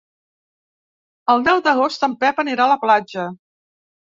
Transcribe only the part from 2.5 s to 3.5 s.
a la platja.